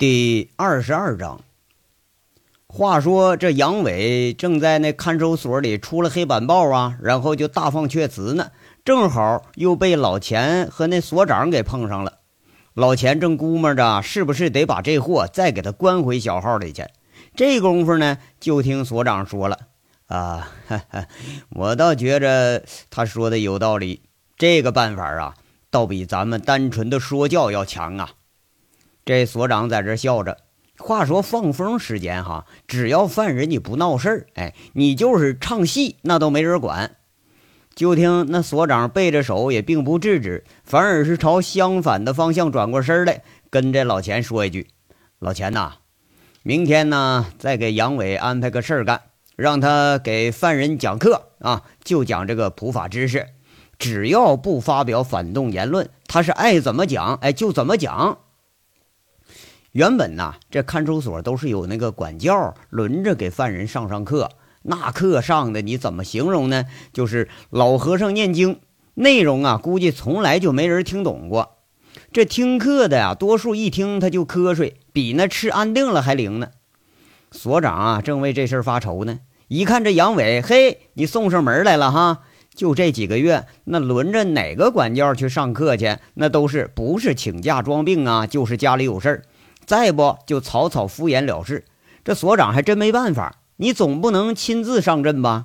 [0.00, 1.42] 第二十二章。
[2.66, 8.50] 话说这杨伟正在那看守所里出了黑板报啊，然后就大放阙词呢。
[8.82, 12.20] 正好又被老钱和那所长给碰上了。
[12.72, 16.86] 老钱正估摸着是不是得把这货再给他关回小号里去。
[17.36, 19.58] 这功夫呢，就听所长说了
[20.08, 21.08] ：“啊，哈哈，
[21.50, 24.00] 我倒觉着他说的有道理。
[24.38, 25.34] 这个办法啊，
[25.70, 28.12] 倒比咱们单纯的说教要强啊。”
[29.10, 30.36] 这所长在这笑着。
[30.78, 36.92] 话说放风时间哈，只要犯人你不闹事儿，哎，你就是唱戏那都没人管。
[37.74, 44.68] 就听那所长背着手也并不制止，反而是朝相反的方向转过身来，跟这老钱说一句
[45.18, 45.72] ：“老钱呐，
[46.44, 49.02] 明天呢再给杨伟安排个事儿干，
[49.34, 53.26] 让他给犯人讲课啊，就讲这个普法知识，
[53.76, 58.18] 只要不发表反动言论，他是爱怎么讲哎就怎么讲。”
[59.72, 64.30] 原本呐，这看守所都是有那个管教，轮着给犯人上上课。
[64.62, 66.64] 那课上的你怎么形容呢？
[66.92, 68.58] 就是老和尚念经，
[68.94, 71.58] 内容啊，估计从来就没人听懂过。
[72.12, 76.48] 这听课的呀，多数一听他就瞌睡，比那吃安定了还灵呢。
[77.30, 79.20] 所长啊，正为这事发愁呢。
[79.46, 82.22] 一看这杨伟，嘿，你送上门来了哈！
[82.54, 85.96] 就这几个月，那轮着哪个管教去上课去？
[86.14, 89.22] 那都是不是请假装病啊，就是家里有事儿。
[89.70, 91.64] 再不就草草敷衍了事，
[92.02, 93.36] 这所长还真没办法。
[93.54, 95.44] 你总不能亲自上阵吧？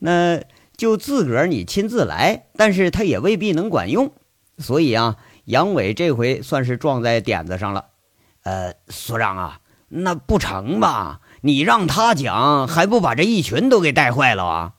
[0.00, 0.42] 那
[0.76, 4.12] 就自个儿你亲自来，但是他也未必能管用。
[4.58, 7.84] 所以啊，杨伟这回算是撞在点子上了。
[8.42, 11.20] 呃，所长啊，那不成吧？
[11.42, 14.72] 你让他讲，还不把这一群都给带坏了啊？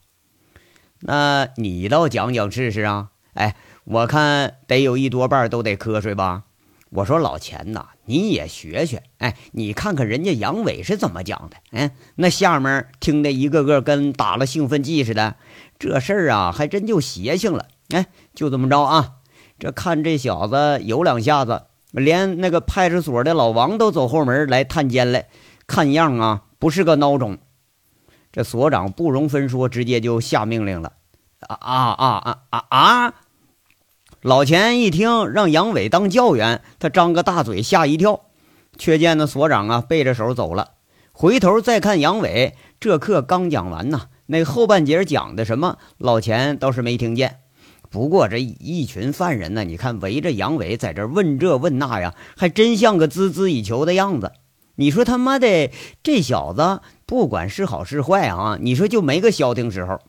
[0.99, 3.11] 那你倒讲讲试试啊！
[3.35, 6.43] 哎，我看得有一多半都得瞌睡吧。
[6.89, 15.35] 我说老钱呐，你也学学，哎，你看看人家杨伟是怎么讲的，嗯，那下面听的一个个跟打了兴奋剂似的，
[15.79, 19.13] 这事儿啊，还真就邪性了，哎，就这么着啊，
[19.57, 25.27] 这看这小子有两下子，连那个派出所的老王都走后门来探监来，
[25.65, 27.37] 看样啊，不是个孬种。
[28.31, 30.91] 这所长不容分说，直接就下命令了，
[31.39, 33.13] 啊啊啊啊啊！
[34.25, 38.21] 老钱一听让杨伟当教员，他张个大嘴吓一跳，
[38.75, 40.69] 却见那所长啊背着手走了，
[41.11, 47.41] 回头再看杨伟，这课刚讲完呢，那后半截讲的什么，老钱倒是没听见。
[47.91, 54.31] 不过这一群犯人呢，你看围着杨伟在这问这问那呀，还真像个孜孜以求的样子。
[54.77, 55.69] 你说他妈的
[56.01, 59.99] 这小子不管是好是坏啊，你说就没个消停时候。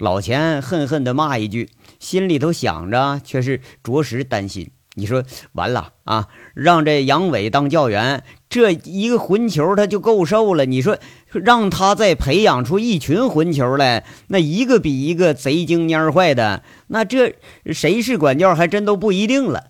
[0.00, 1.70] 老钱恨恨地骂一句。
[2.00, 4.70] 心里头想着，却是着实担心。
[4.94, 5.22] 你说
[5.52, 6.26] 完了啊？
[6.52, 10.64] 让这杨伟当教员，这一个混球他就够受了。
[10.64, 17.36] 你说让他再培养出一群混球来，那一个比一个贼精蔫坏的，那这
[17.72, 19.66] 谁是管教还真都不一定了。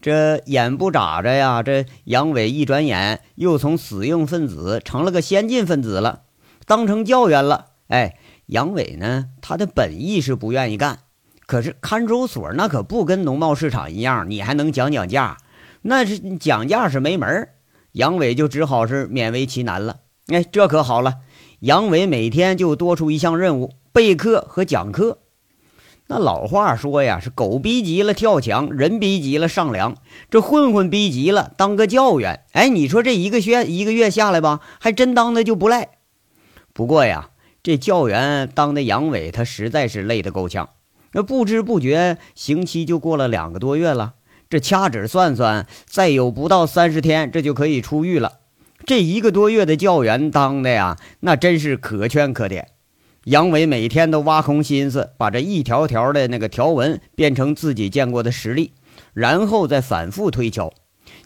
[0.00, 6.22] 这眼不眨着呀，这杨伟一转眼又从死硬分子成了个先进分子了，
[6.66, 7.66] 当成教员了。
[7.86, 8.16] 哎。
[8.46, 9.26] 杨伟呢？
[9.40, 10.98] 他的本意是不愿意干，
[11.46, 15.38] 可是看守所那可不跟农贸市场一样，你还能讲讲价？
[15.82, 17.48] 那是讲价是没门
[17.92, 19.98] 杨伟就只好是勉为其难了。
[20.28, 21.18] 哎，这可好了，
[21.60, 25.18] 杨伟每天就多出一项任务：备课和讲课。
[26.08, 29.96] 那老话说呀，是狗逼急了跳墙，人逼急了上梁。
[30.30, 32.44] 这混混逼急了当个教员。
[32.52, 35.88] 哎，你说这一个月一个月下来吧，还真当的就不赖。
[36.72, 37.30] 不过呀。
[37.62, 40.70] 这教员当的杨伟，他实在是累得够呛。
[41.12, 44.14] 那不知不觉刑期就过了两个多月了。
[44.50, 48.40] 这掐指算算，再有不到三十天，这就可以出狱了。
[48.84, 52.68] 这一个多月的教员当的呀，那真是可圈可点。
[53.26, 58.72] 杨伟每天都挖空心思，把这一条条的那个条文变成自己见过的实例，
[59.14, 60.72] 然后再反复推敲。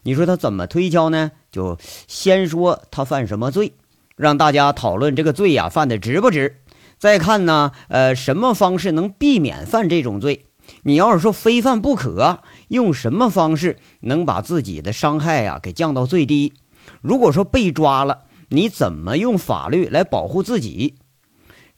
[0.02, 1.32] 你说他怎么推敲呢？
[1.50, 3.72] 就先说他犯什么罪。
[4.16, 6.62] 让大家讨论这个罪呀，犯的值不值？
[6.98, 10.46] 再看呢，呃，什么方式能避免犯这种罪？
[10.82, 16.54] 你要是说非犯不可，用什么方式能把自己的伤害呀给降到最低？
[17.02, 20.94] 如果说被抓了，你怎么用法律来保护自己？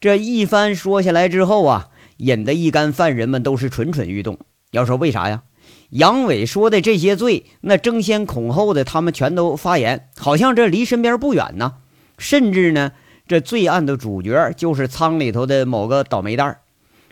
[0.00, 1.88] 这一番说下来之后啊，
[2.18, 4.38] 引得一干犯人们都是蠢蠢欲动。
[4.70, 5.42] 要说为啥呀？
[5.90, 11.74] 杨伟说的这些罪，那争先恐后的他们全都发言，好像这离身边不远呢。
[12.18, 12.92] 甚至呢，
[13.26, 16.60] 这罪案的主角就是仓里头的某个倒霉蛋儿。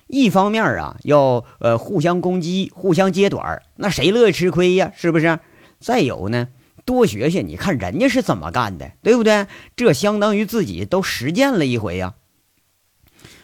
[0.09, 4.93] 一方面啊，要呃互相攻击、互相揭短那谁乐意吃亏呀？
[4.95, 5.39] 是不是？
[5.81, 6.49] 再有呢，
[6.85, 9.47] 多学学，你看人家是怎么干的，对不对？
[9.75, 12.15] 这相当于自己都实践了一回呀。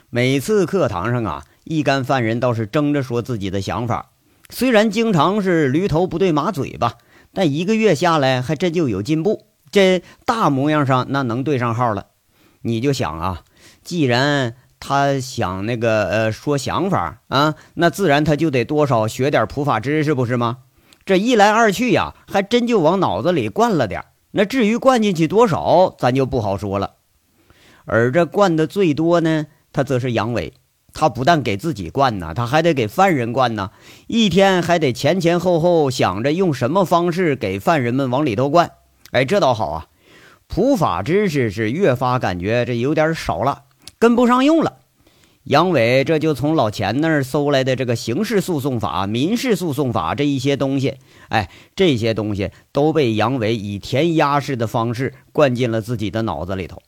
[0.08, 4.10] 每次课堂上啊，一干犯人倒是争着说自己的想法，
[4.48, 6.94] 虽然经常是驴头不对马嘴吧，
[7.32, 9.46] 但一个月下来还真就有进步。
[9.72, 12.06] 这大模样上那能对上号了。
[12.60, 13.42] 你就想啊，
[13.82, 20.58] 既然他想那个呃说想法啊，那自然他就得多少学点普法知识，不是吗？
[21.04, 26.94] 这一来二去呀，还真就往脑子里灌了点那至于灌进去多少，咱就不好说了。
[27.84, 29.46] 而这灌的最多呢？
[29.72, 30.52] 他则是杨伟，
[30.92, 33.70] 他不但给自己灌呢，他还得给犯人灌呢。
[34.06, 38.70] 一天还得前前后后想着用什么方式给犯人们往里头灌。
[39.12, 39.86] 哎，这倒好啊，
[40.46, 43.64] 普法知识是越发感觉这有点少了，
[43.98, 44.78] 跟不上用了。
[45.44, 50.96] 杨伟这就从老钱那儿搜来的这个刑事诉讼法、民事诉讼法这一些东西，
[51.28, 56.80] 哎，这些东西都被杨伟以填鸭式的方式灌进了自己的脑子里头。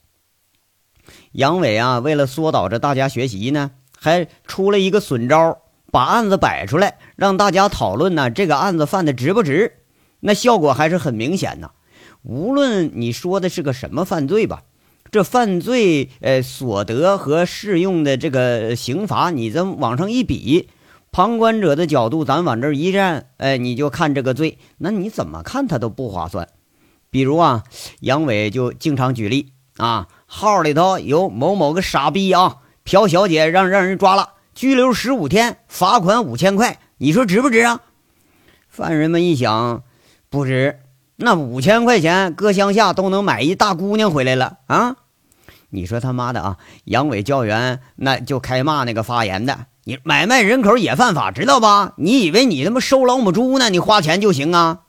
[1.33, 5.59] 杨伟啊，为了缩导着大家学习呢，还出了一个损招，
[5.93, 8.31] 把案子摆出来，让大家讨论呢。
[8.31, 9.75] 这个案子犯的值不值？
[10.21, 11.71] 那效果还是很明显的。
[12.25, 14.63] 无论你说的是个什么犯罪吧，
[15.11, 20.71] 这犯罪呃所得和适用的这个刑罚，你这往上一比，
[21.13, 26.49] 旁观者的角度，咱往这一站，哎，你就看这个罪，那你怎么看他都不划算。
[27.11, 27.65] 比如啊，
[28.01, 30.09] 杨伟就经常举例啊。
[30.27, 37.83] 号里头有某某个傻逼啊，朴小姐让让人抓了，拘留十五天，罚款五千块，你说值不值啊？
[38.71, 39.85] 犯人们一想，
[40.31, 40.81] 不值。
[41.17, 44.97] 那五千块钱搁乡下都能买一大姑娘回来了啊！
[45.71, 46.59] 你说他妈的啊！
[46.85, 51.95] 杨伟教员那就开骂那个发言的，你买卖人口也犯法，知道吧？
[51.97, 53.71] 你以为你他妈收老母猪呢？
[53.71, 54.81] 你花钱就行啊？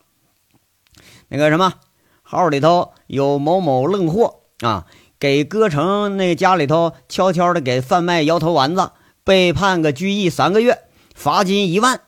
[1.27, 1.73] 那个什么，
[2.21, 4.85] 号里头有某某愣货啊。
[5.17, 8.91] 给歌城那家里头悄悄的给贩卖摇头丸子，
[9.23, 10.83] 被判个拘役三个月，
[11.15, 12.01] 罚金一万。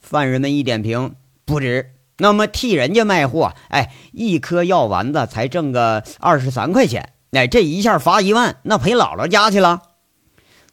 [0.00, 1.95] 犯人们一点评不止。
[2.18, 9.82] 那么替人家卖货，哎，一颗药丸子才挣个二十三块钱，哎，这一下罚一万，那赔姥姥家去了。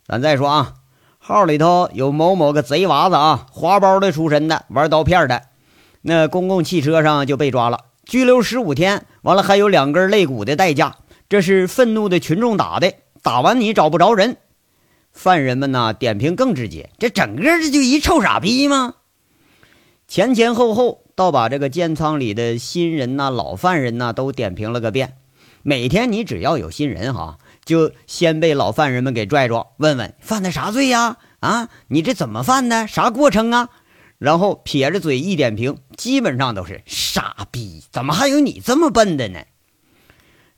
[0.08, 0.74] 咱再说啊，
[1.18, 5.44] 号里头有某某个贼娃子啊，花包的出身的，玩刀片的，
[6.02, 10.98] 那公共汽车上就被抓了，拘留十五天，完了还有两根肋骨的代价。
[11.30, 14.38] 这是愤怒的群众打的，打完你找不着人，
[15.12, 18.96] 犯人们呢点评更直接，这整个这就一臭傻逼吗？
[20.08, 25.18] 前前后后倒把这个监仓里的新人呐、老犯人呐都点评了个遍。
[25.62, 31.18] 每天你只要有新人哈，就先被老犯人们给拽着，问问犯的啥罪呀？
[31.40, 32.88] 啊，你这怎么犯的？
[32.88, 33.70] 啥过程啊？
[34.18, 39.40] 然后撇着嘴一点评，基本上都是傻逼，怎么还有你这么笨的呢？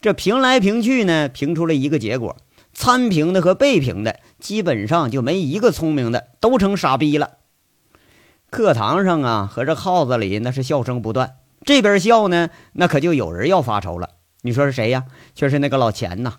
[0.01, 2.37] 这评来评去呢，评出了一个结果：
[2.73, 7.37] 参评的和被评的基本上就没一个聪明的，都成傻逼了。
[8.55, 11.39] 课堂上啊，和这号子里那是笑声不断。
[11.65, 14.11] 这边笑呢，那可就有人要发愁了。
[14.43, 15.07] 你说是谁呀？
[15.35, 16.37] 却是那个老钱呐。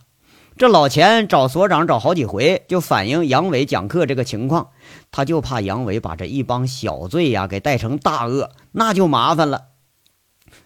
[0.56, 4.70] 这老钱找所长找好几回，就反映杨伟讲课这个情况，
[5.10, 9.64] 他就怕杨伟把这一帮小罪呀给带成大恶，那就麻烦了。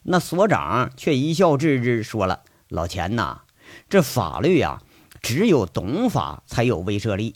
[0.04, 2.42] 那所长却一笑置之，说了。
[2.68, 3.40] 老钱呐，
[3.88, 4.80] 这法律呀，
[5.20, 7.34] 只有懂法才有威慑力。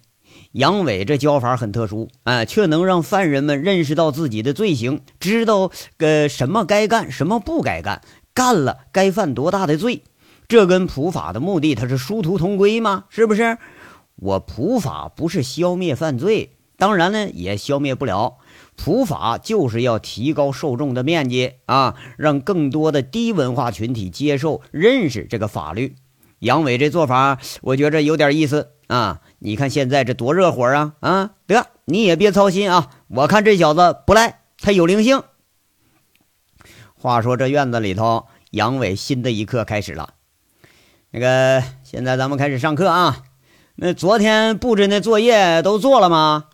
[0.55, 10.05] 杨伟这教法很特殊，哎，却能让犯人们认识到自己的罪行，知道个什么该干，什么不该干，干了该犯多大的罪。
[10.47, 13.07] 这跟普法的目的，它是殊途同归吗？
[13.09, 13.59] 是不是？
[14.15, 18.37] 我普法不是消灭犯罪，当然呢，也消灭不了。
[18.77, 25.97] 普法就是要提高受众的面积啊，让更多的低文化群体接受、认识这个法律。
[26.39, 29.23] 杨伟这做法，我觉着有点意思啊！
[29.45, 30.95] 你看现在这多热火啊！
[31.01, 35.23] 啊，得你也别操心啊，我看这小子不赖，他有灵性。
[36.95, 40.15] 话说这院子里头，杨伟新的一课开始了。
[41.11, 43.23] 那个，现在咱们开始上课啊。
[43.75, 46.47] 那昨天布置那作业都做了吗？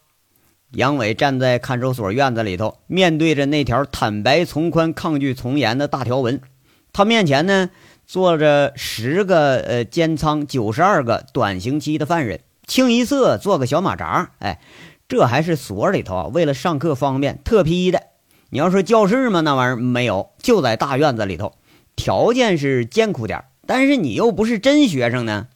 [0.73, 6.40] 杨伟站在看守所院子里头，面对着那条坦白从宽、抗拒从严的大条文。
[6.92, 7.70] 他面前呢
[8.04, 12.40] 坐着十个呃监仓、九十二个短刑期的犯人，
[12.71, 14.31] 清一色做个小马扎。
[14.39, 14.61] 哎，
[15.09, 18.05] 这还是所里头，为了上课方便特批的。
[18.50, 19.41] 你要说教室吗？
[19.41, 21.55] 那玩意儿没有，就在大院子里头，
[21.97, 25.49] 条件是艰苦点但是你又不是真学生呢。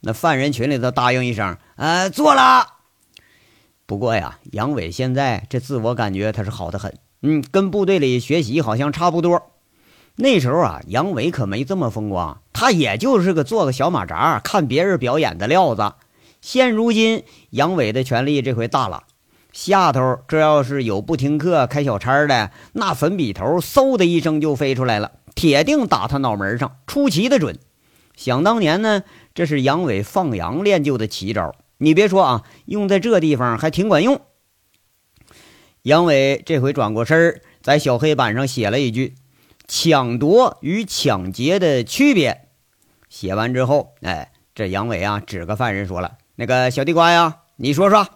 [0.00, 2.66] 那犯人群里头答应一声，呃，做了。
[3.86, 9.52] 不过呀，杨伟现在这自我感觉他是好的很，嗯，跟部队里学习好像差不多。
[10.16, 15.92] 那时候啊，杨伟可没这么风光，他也就是个做个小马扎、看别人表演的料子。
[16.44, 19.04] 现如今，杨伟的权力这回大了，
[19.50, 27.58] 下头这要是有不听课、开小差的，那粉笔头嗖的一声就飞出来了，铁定打他脑门上，出奇的准。
[28.14, 34.20] 想当年呢，这是杨伟放羊练就的奇招，你别说啊，用在这地方还挺管用。
[35.80, 39.14] 杨伟这回转过身儿，在小黑板上写了一句。
[39.66, 42.48] 抢夺与抢劫的区别。
[43.08, 48.08] 写完之后，哎，这杨伟啊，指个犯人说了：“那个小地瓜呀，你说说。”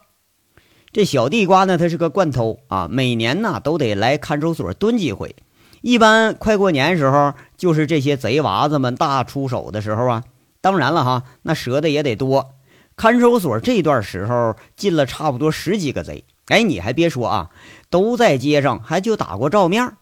[0.90, 5.36] 这小地瓜呢，他是个惯偷啊，每年呢都得来看守所蹲几回。
[5.82, 10.24] 一般快过年时候，就是这些贼娃子们大出手的时候啊。
[10.60, 12.54] 当然了哈，那折的也得多。
[12.96, 16.24] 看守所这段时候进了差不多十几个贼。
[16.46, 17.50] 哎，你还别说啊，
[17.90, 19.92] 都在街上还就打过照面。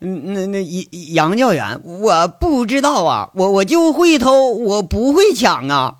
[0.00, 5.96] 嗯，那那杨杨教员，我不知道啊，我我就会偷，我不会抢啊。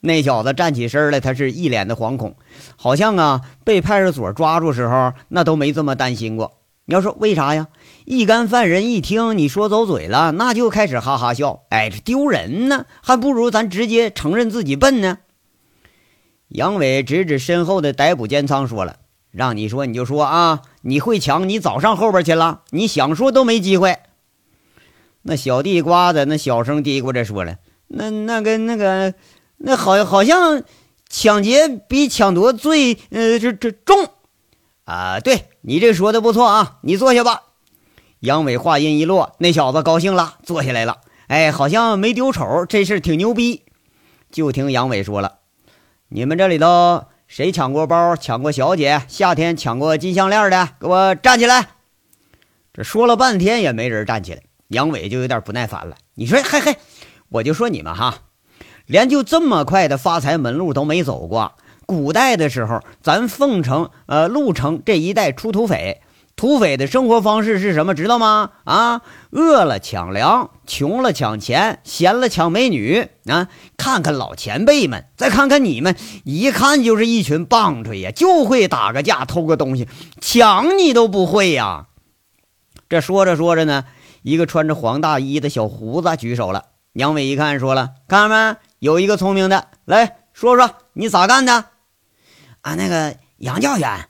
[0.00, 2.36] 那小子站起身来，他是一脸的惶恐，
[2.76, 6.58] 好像啊被派出所抓住时候那都没这么担心过。
[6.84, 7.68] 你要说为啥呀？
[8.04, 15.18] 一干犯人一听你说走嘴了，那就开始哈哈笑，哎，这丢人呢，还不如咱直接承认自己笨呢。
[16.48, 18.96] 杨伟指指身后的逮捕监仓，说了。
[19.30, 20.62] 让你说你就说啊！
[20.80, 23.98] 你会抢，你早上后边去了，你想说都没机会。
[25.20, 27.56] 那小地瓜子那小声嘀咕着说了
[27.88, 29.12] ：“那那个那个，
[29.58, 30.62] 那好好像
[31.08, 34.10] 抢劫比抢夺罪呃这这重
[34.84, 35.20] 啊！
[35.20, 37.42] 对你这说的不错啊，你坐下吧。”
[38.20, 40.98] 杨伟话音一落，那小子高兴了，坐下来了。
[41.28, 43.64] 哎，好像没丢丑，这事挺牛逼。
[44.30, 45.38] 就听杨伟说了
[46.08, 48.16] ：“你们这里头。”谁抢过包？
[48.16, 49.02] 抢过小姐？
[49.06, 50.70] 夏天抢过金项链的？
[50.80, 51.68] 给我站起来！
[52.72, 55.96] 这说了半天也没人站起来，杨伟就有点不耐烦了。
[56.14, 56.78] 你说，嘿嘿，
[57.28, 58.22] 我就说你们哈，
[58.88, 61.52] 连就这么快的发财门路都没走过。
[61.86, 66.00] 古代的时候，咱凤城、呃鹿城这一带出土匪。
[66.36, 67.96] 土匪的生活方式是什么？
[67.96, 68.50] 知道吗？
[68.62, 73.48] 啊，饿了抢粮，穷了抢钱，闲了抢美女啊！
[73.76, 79.88] 看看老前辈们，再看看你们，一看就是一群棒槌呀，就会打个架，偷个东西，
[80.20, 81.86] 抢你都不会呀！
[82.88, 83.86] 这说着说着呢，
[84.22, 86.66] 一个穿着黄大衣的小胡子举手了。
[86.92, 88.56] 杨伟一看，说了：“看到没？
[88.78, 91.66] 有一个聪明的，来说说你咋干的？”
[92.62, 94.08] 啊，那个杨教员，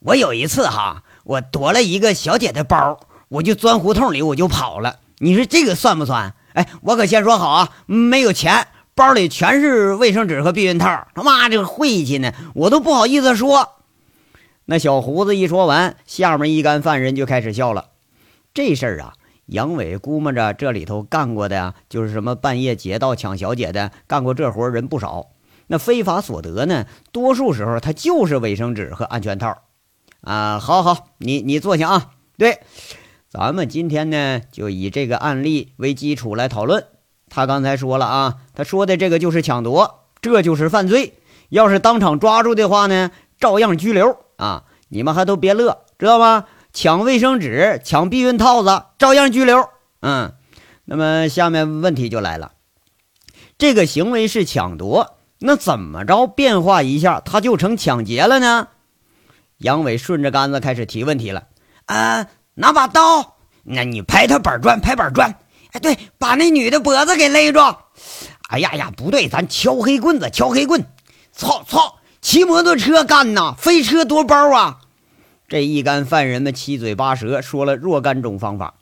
[0.00, 1.04] 我有一次哈。
[1.24, 2.98] 我夺了一个小姐的包，
[3.28, 4.98] 我就钻胡同里，我就跑了。
[5.18, 6.34] 你说这个算不算？
[6.54, 11.06] 哎，我可先说好啊，没有钱，包里全是卫生纸和避孕套。
[11.14, 13.76] 他妈这个晦气呢，我都不好意思说。
[14.64, 17.90] 那小胡子一说完，下面一干犯人就开始笑了。
[18.52, 19.12] 这事儿啊，
[19.50, 25.26] 杨伟估摸着这里头干过的呀，就是什么半夜劫道抢小姐的，干过这活人不少。
[25.66, 29.58] 那非法所得呢，多数时候他就是卫生纸和安全套。
[30.20, 32.10] 啊，好好，你你坐下啊。
[32.38, 32.60] 对，
[33.28, 36.84] 咱们今天呢，就以这个案例为基础来讨论。
[37.28, 41.14] 他刚才说了啊，他说的这个就是抢夺，这就是犯罪。
[41.48, 44.64] 要是当场抓住的话呢，照样拘留啊。
[44.88, 46.46] 你们还都别乐，知道吗？
[46.72, 49.68] 抢卫生纸、抢避孕套子，照样拘留。
[50.00, 50.32] 嗯，
[50.84, 52.52] 那么下面问题就来了，
[53.58, 58.68] 这个行为是抢夺，那怎么着变化一下，他就成抢劫了呢？
[59.58, 61.44] 杨伟顺着杆子开始提问题了，
[61.86, 65.34] 啊，拿把刀，那你拍他板砖，拍板砖，
[65.72, 67.60] 哎，对，把那女的脖子给勒住。
[68.48, 70.84] 哎呀呀，不对，咱敲黑棍子，敲黑棍。
[71.32, 74.78] 操操，骑摩托车干呐，飞车夺包啊！
[75.50, 78.76] 这一干犯人们七嘴八舌说了若干种方法，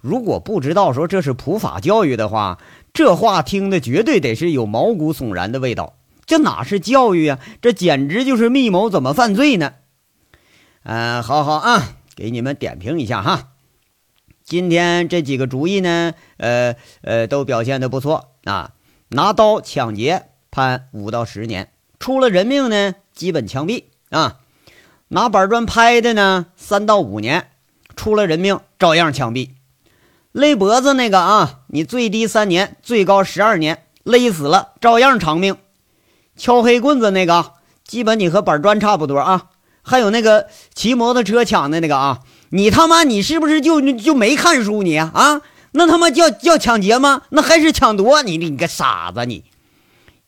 [0.00, 2.60] 如果不知道说这是普法教育的话，
[2.94, 5.96] 这话听的绝对得是有毛骨悚然的味道。
[6.24, 9.74] 这哪是教育啊，这简直就是密谋怎么犯罪呢？
[10.84, 13.48] 嗯，好好啊，给你们点评一下哈。
[14.44, 18.74] 今天这几个主意呢，呃呃，都表现的不错啊。
[19.08, 24.38] 拿刀抢劫判五到十年，出了人命呢，基本枪毙啊。
[25.14, 27.50] 拿板砖拍的呢，三到五年，
[27.94, 29.50] 出了人命照样枪毙。
[30.32, 35.58] 勒脖子那个啊，你最低三年，最高十二年，勒死了照样偿命。
[36.34, 37.52] 敲黑棍子那个，
[37.84, 39.50] 基本你和板砖差不多啊。
[39.82, 45.42] 还有那个骑摩托车抢的那个啊，你他妈你是不是就就没看书你啊？
[45.72, 47.24] 那他妈叫叫抢劫吗？
[47.28, 48.22] 那还是抢夺？
[48.22, 49.44] 你你个傻子你！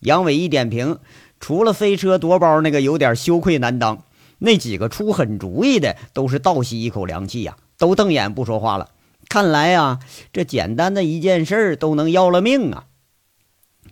[0.00, 0.98] 杨伟一点评，
[1.40, 4.03] 除了飞车夺包那个有点羞愧难当，
[4.44, 8.90] 那几个出狠主意的都是倒吸一口凉气呀，都瞪眼不说话了。
[9.28, 9.98] 看来呀，
[10.32, 12.84] 这简单的一件事都能要了命啊！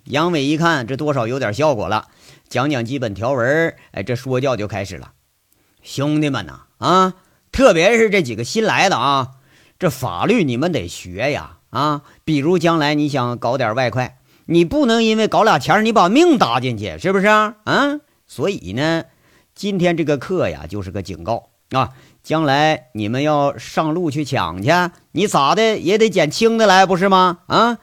[0.04, 2.08] 杨伟一看，这多少有点效果了，
[2.48, 5.12] 讲讲基本条文，哎，这说教就开始了。
[5.82, 7.14] 兄弟们呐，啊，
[7.50, 9.30] 特别是这几个新来的啊，
[9.78, 17.56] 这法律你们得学呀，啊，比如将来你想搞点外快，你不能因为搞俩钱你把命搭进去，是不是啊？
[17.64, 19.04] 啊，所以呢，
[19.62, 21.90] 今天这个课呀，就是个警告啊。
[22.24, 24.68] 将来你们要上路去抢去，
[25.12, 27.38] 你咋的也得捡轻的来，不是吗？
[27.46, 27.78] 啊，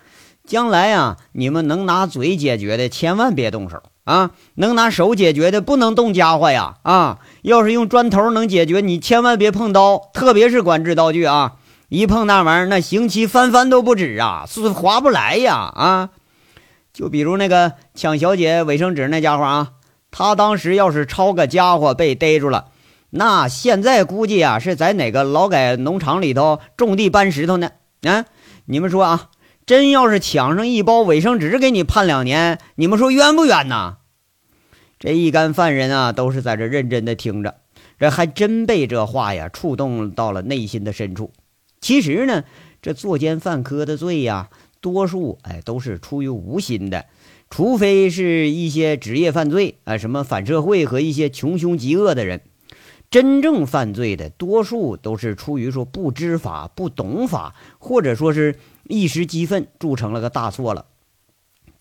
[0.45, 6.75] 将来呀，你们能拿嘴解决的，千万别动手啊；能拿手解决的，不能动家伙呀。
[6.83, 11.53] 啊，要是用砖头能解决，你千万别碰刀，特别是管制刀具啊，
[11.87, 15.55] 一碰那玩意儿，那刑期翻番都不止啊，是划不来呀。
[15.55, 16.09] 啊，
[16.91, 19.69] 就比如那个抢小姐卫生纸那家伙啊，
[20.11, 22.71] 他当时要是抄个家伙被逮住了。
[23.11, 27.71] 那现在估计啊，是在哪个劳改农场里头种地搬石头呢？
[28.03, 28.25] 啊，
[28.65, 29.29] 你们说啊，
[29.65, 33.97] 真要是抢上一包卫生纸，给你判两年，你们说冤不冤呐？
[34.99, 37.55] 这一干犯人啊，都是在这认真的听着，
[37.97, 41.31] 这还真被这话呀触动到了内心的深处。
[41.81, 42.43] 其实呢，
[42.81, 44.49] 这作奸犯科的罪呀，
[44.81, 47.05] 多数哎都是出于无心的，
[47.49, 52.41] 除非是一些职业犯罪啊，什么反社会和一些穷凶极恶的人。
[53.09, 60.85] 真正犯罪的多数都是出于说不知法、不懂法，或者说是一时激愤，铸成了个大错了。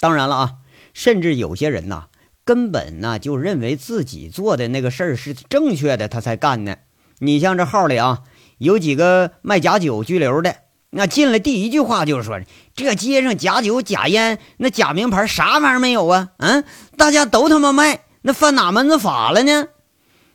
[0.00, 0.54] 当然了啊，
[0.94, 2.06] 甚至有些人呐，
[2.46, 6.76] 根本呢就认为自己做的那个事儿是正确的，他才干呢。
[7.18, 8.22] 你像这号里啊，
[8.56, 10.56] 有几个卖假酒拘留的，
[10.90, 12.40] 那进来第一句话就是说
[12.75, 16.30] ：“这街上假酒、假烟，那假名牌啥玩意儿没有啊？
[16.38, 16.64] 嗯，
[16.97, 19.68] 大家都他妈卖，那犯哪门子法了呢？”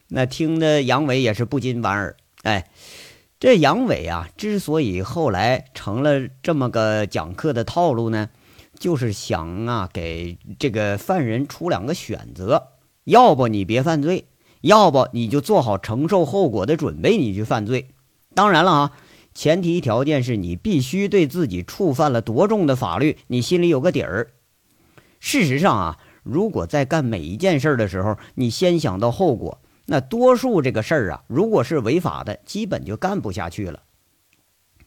[0.09, 2.15] 那听的杨伟也是不禁莞尔。
[2.43, 2.69] 哎，
[3.39, 8.29] 这杨伟啊，之所以后来成了这么个讲课的套路呢，
[8.77, 12.67] 就是想啊，给这个犯人出两个选择：
[13.05, 14.27] 要不你别犯罪，
[14.61, 17.89] 要不你就做好承受后果的准备，你去犯罪。
[18.35, 18.91] 当然了啊，
[19.33, 24.31] 前提条件是你必须对自己触犯了多重的法律，你心里有个底儿。
[25.19, 29.59] 事实上啊，如果在干每一件事的时候，你先想到后果。
[29.85, 33.81] 那多数这个事儿啊，如果是违法的，基本就干不下去了。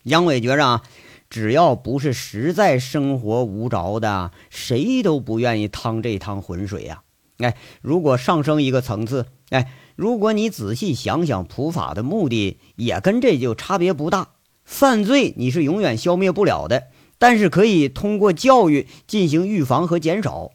[0.05, 0.83] 杨伟觉着啊，
[1.29, 7.03] 只要不是实在生活无着的，谁都不愿意趟这趟浑水呀。
[7.39, 14.29] 哎，如果上升一个层次，哎，如果你仔细想想，普法的目的也跟这就差别不大。
[14.67, 20.51] 犯罪你是永远消灭不了的，但是可以通过教育进行预防和减少。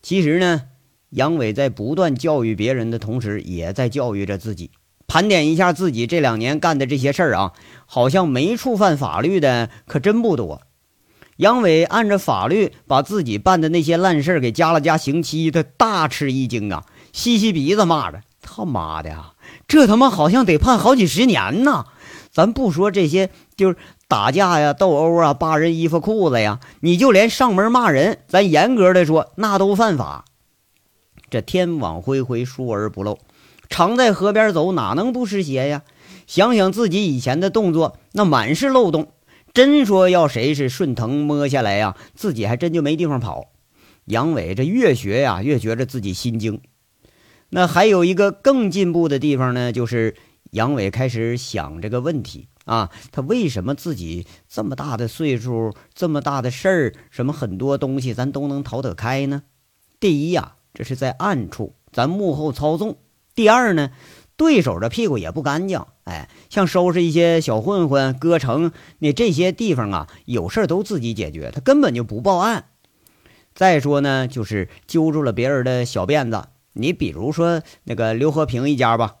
[0.00, 0.62] 其实呢。
[1.10, 4.72] 杨伟在不断教育别人的同时，也在教育着自己。
[5.06, 7.52] 盘点一下自己这两年干的这些事儿啊，
[7.86, 10.62] 好像没触犯法律的可真不多。
[11.36, 19.34] 杨伟按照法律把自己办的那些烂事儿给加了加刑期，他大吃一惊啊，吸吸鼻子骂着：“他妈的啊，
[19.68, 21.86] 这他妈好像得判好几十年呢！
[22.36, 23.76] 咱不说这些，就是
[24.08, 30.26] 打架呀、斗殴啊、扒人衣服裤子呀，你就连上门骂人，咱严格的说，那都犯法。”
[31.30, 33.18] 这天网恢恢，疏而不漏。
[33.70, 35.82] 常在河边走，哪能不湿鞋呀？
[36.26, 39.08] 想想自己以前的动作，那满是漏洞。
[39.54, 43.46] 真说要谁是顺藤摸下来呀，自己还真就没地方跑。
[44.04, 46.60] 杨伟这越学呀，越觉着自己心惊。
[47.48, 50.16] 那还有一个更进步的地方呢，就是
[50.50, 59.42] 杨伟开始想这个问题啊，他为什么自己这么大的岁数，这么大的事儿，什么很多东西咱都能逃得开呢？
[59.98, 60.54] 第一呀。
[60.78, 62.98] 这是在暗处，咱幕后操纵。
[63.34, 63.92] 第二呢，
[64.36, 65.82] 对手的屁股也不干净。
[66.04, 72.66] 哎，像收拾一些小混混、歌城，你这些地方啊，有事都自己解决，他根本就不报案。
[73.54, 76.48] 再说呢，就是揪住了别人的小辫子。
[76.74, 79.16] 你比如说那个刘和平一家吧，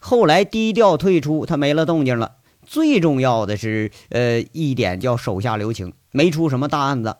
[0.00, 2.36] 后来低调退出，他没了动静了。
[2.66, 7.16] 最重要的是，呃，一点叫手下留情，没出什么大案子。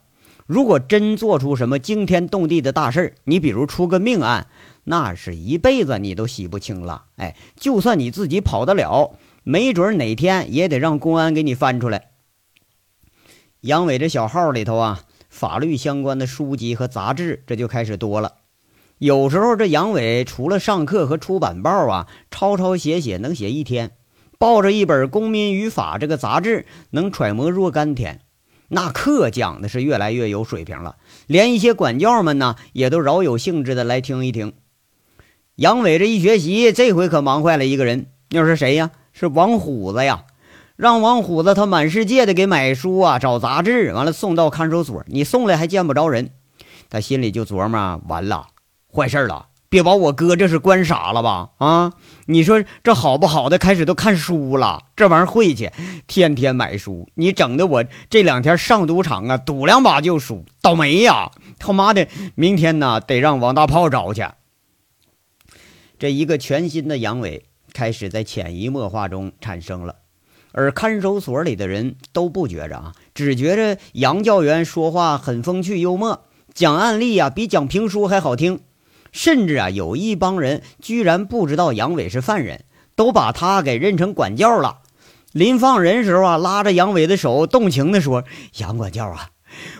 [0.47, 4.49] 如果真做出什么惊天动地的大事儿，你比如出个命案，
[4.85, 7.05] 那是一辈子你都洗不清了。
[7.16, 9.12] 哎，就算你自己跑得了，
[9.45, 12.11] 没准哪天也得让公安给你翻出来。
[13.61, 18.35] 杨伟这小号里头啊，法律相关的书籍和杂志这就开始多了。
[19.01, 23.93] 有时候这杨伟除了上课和出版报啊，抄抄写写能写一天，
[24.39, 28.21] 抱着一本《公民与法》这个杂志，能揣摩若干天。
[28.69, 34.53] 那课讲的是越来越有水平了，连一些管教们呢也都饶有兴致的来听一听。
[35.55, 38.91] 杨伟这一学习，这回可忙坏了一个人，又是谁呀？
[39.15, 40.27] 是王虎子呀！
[40.77, 45.03] 让王虎子他满世界的给买书啊，找杂志，完了送到看守所。
[45.07, 46.33] 你送来还见不着人，
[46.91, 48.49] 他心里就琢磨：完了，
[48.94, 51.50] 坏事了，别把我哥这是关傻了吧？
[51.59, 51.92] 啊，
[52.26, 55.70] 你说这好不好的，开始都看书了，这玩意儿晦气，
[56.07, 61.31] 天天买书，你整的我这两天上赌场啊，赌两把就输，倒霉呀！
[61.59, 64.24] 他妈的，明天呢得让王大炮找去。
[65.98, 69.96] 这一个全新的杨伟开始在潜移默化中产生了。
[70.53, 78.59] 而看守所里的人都不觉着啊，只觉着杨教员说话很风趣幽默，讲案例啊比讲评书还好听。
[79.12, 84.79] 甚至啊，有一帮人居然不知道杨伟是犯人，都把他给认成管教了。
[85.33, 88.25] 临放人时候啊，拉着杨伟的手，动情地说
[88.59, 89.31] ：“杨管教啊，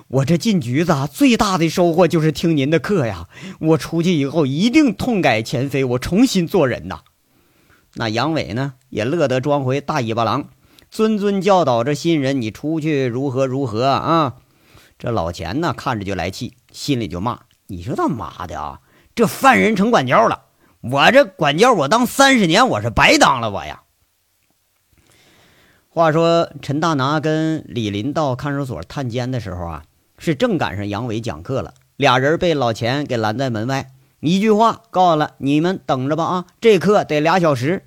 [0.09, 3.27] 我这进局子最大的收获就是听您的课呀。
[3.61, 7.01] 我出去以后一定痛改前非，我重新做人呐。”
[7.97, 10.51] 那杨伟呢，也乐得装回大尾巴狼。
[10.93, 14.37] 谆谆教导这新人，你出去如何如何啊？
[14.99, 18.79] 这老钱呢，看着就来气，心里就骂：“你说他妈的啊，
[19.14, 20.44] 这犯人成管教了！
[20.81, 23.83] 我这管教我当三十年，我是白当了我呀！”
[25.92, 29.85] 话说陈大拿跟李林到看守所探监的时候啊，
[30.18, 37.85] 是正赶上杨伟讲课了，俩人被老钱给拦在门外，一句话告诉了：“你们等着吧啊，这课得俩小时。”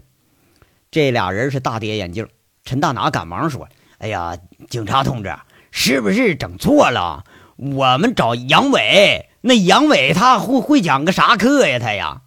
[0.91, 2.27] 这俩人是大跌眼镜。
[2.65, 4.37] 陈大拿赶忙说：“哎呀，
[4.69, 5.33] 警察同志，
[5.71, 7.23] 是不是整错了？
[7.55, 11.77] 我们找杨伟，那杨伟他会会讲个啥课呀？
[11.77, 12.21] 他呀，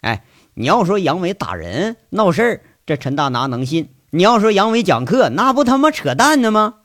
[0.00, 0.24] 哎，
[0.54, 6.76] 你要说杨伟打人闹事儿，这陈大拿能信；你要说杨伟讲课，那不他妈扯淡呢吗？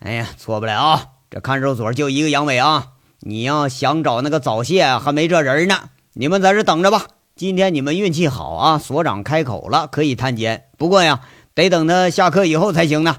[0.00, 2.88] 哎呀，错不了，这看守所就一个杨伟啊！
[3.20, 5.90] 你要想找那个早泄，还没这人呢。
[6.12, 7.06] 你们在这等着吧。
[7.34, 10.64] 今天你们运气好啊，所长开口了，可以探监。
[10.76, 11.20] 不过呀。”
[11.56, 13.16] 得等他下课以后才行呢。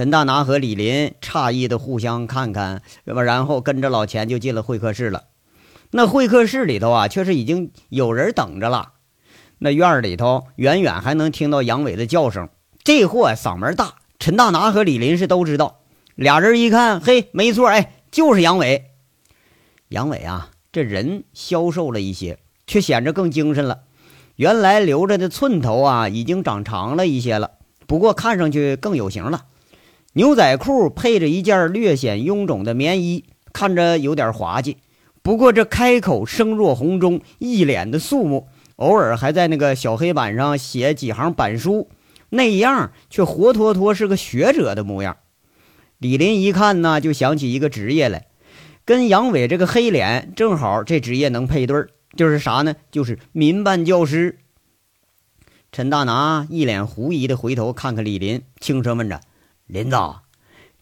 [0.00, 5.24] 陈大拿和李林诧异的互相看看，然后跟着老钱就进了会客室了。
[5.90, 8.92] 那会客室里头啊，却是已经有人等着了。
[9.58, 12.48] 那院里头远远还能听到杨伟的叫声，
[12.82, 13.96] 这货嗓门大。
[14.18, 15.80] 陈大拿和李林是都知道。
[16.14, 18.92] 俩人一看，嘿，没错，哎，就是杨伟。
[19.90, 23.80] 杨伟啊，这人消瘦了一些，却显着更精神了。
[24.36, 27.50] 原来留着的寸头啊，已经长长了一些了，
[27.86, 29.44] 不过看上去更有型了。
[30.14, 34.78] 牛仔裤配着一件略显臃肿的棉衣，看着有点滑稽。
[35.22, 41.88] 不过这开口声若洪钟，一脸的肃穆，偶尔还在那个小黑板上写几行板书，
[42.30, 45.18] 那样却活脱脱是个学者的模样。
[45.98, 48.26] 李林一看呢，就想起一个职业来，
[48.84, 51.86] 跟杨伟这个黑脸正好，这职业能配对。
[52.16, 52.74] 就是啥呢？
[52.90, 54.38] 就是民办教师。
[55.70, 59.20] 陈大拿一脸狐疑的回头看看李林，轻声问着
[59.70, 59.96] ：“林子，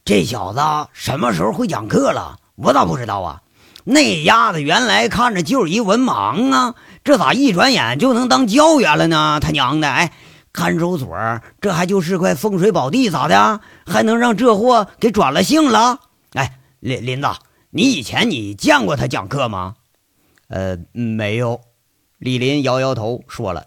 [0.02, 0.60] 这小子
[0.94, 2.38] 什么时候会讲课了？
[2.56, 3.42] 我咋不知道啊？
[3.84, 6.74] 那丫子原来看着就是一文盲啊，
[7.04, 9.40] 这咋一转眼就能当教员了呢？
[9.40, 9.90] 他娘的！
[9.90, 10.12] 哎，
[10.54, 11.18] 看守所
[11.60, 13.60] 这还就是块风水宝地，咋的？
[13.84, 16.00] 还能让这货给转了性了？
[16.32, 17.28] 哎，林林子，
[17.68, 19.74] 你以前你见过他讲课吗？”
[20.48, 21.60] 呃，没有。
[22.16, 23.66] 李林摇摇头，说了：“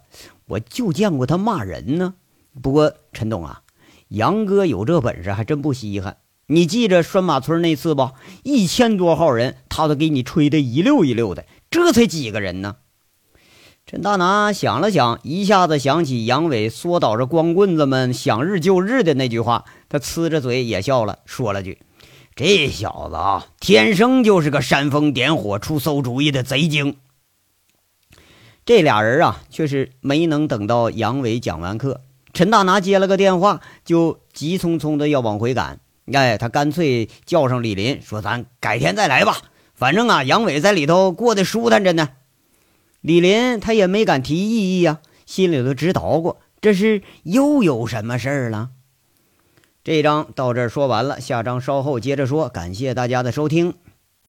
[0.49, 2.15] 我就见过他骂人呢。
[2.61, 3.61] 不过陈董啊，
[4.11, 6.17] 杨哥有这本事还真不稀罕。
[6.47, 8.11] 你记着拴马村那次不？
[8.43, 11.45] 一千多号人，他都给你吹得一溜一溜的。
[11.69, 12.75] 这才几个人呢？”
[13.87, 21.79] 陈大拿想了想，一下子想起杨伟缩倒着光棍子们想日就日的那句话，他呲着嘴也笑了，说了句。
[22.35, 26.97] 这小子啊，天生就是个煽风点火、出馊主意的贼精。
[28.65, 32.01] 这俩人啊，却是没能等到杨伟讲完课，
[32.33, 35.79] 陈大拿接了个电话，就急匆匆的要往回赶。
[36.11, 39.37] 哎，他干脆叫上李林，说：“咱改天再来吧，
[39.73, 42.09] 反正啊，杨伟在里头过得舒坦着呢。”
[43.01, 48.69] 李林他也没敢提异议呀，心里头直捣鼓，这是又有什么事儿了？
[49.83, 52.47] 这章到这儿说完了，下章稍后接着说。
[52.49, 53.73] 感谢大家的收听。